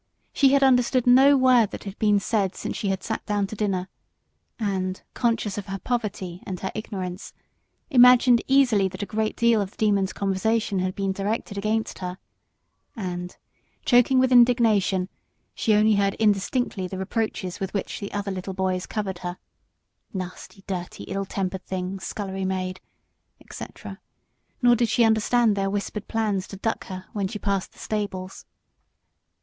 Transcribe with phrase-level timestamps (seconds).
[0.33, 3.55] She had understood no word that had been said since she had sat down to
[3.55, 3.87] dinner,
[4.57, 7.33] and, conscious of her poverty and her ignorance,
[7.87, 12.17] she imagined that a great deal of the Demon's conversation had been directed against her;
[12.95, 13.37] and,
[13.85, 15.07] choking with indignation,
[15.53, 19.37] she only heard indistinctly the reproaches with which the other little boys covered her
[20.15, 22.81] "nasty, dirty, ill tempered thing, scullery maid,"
[23.39, 23.99] etc.;
[24.63, 28.47] nor did she understand their whispered plans to duck her when she passed the stables.